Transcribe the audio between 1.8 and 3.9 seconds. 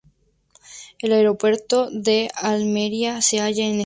de Almería se halla en esta zona.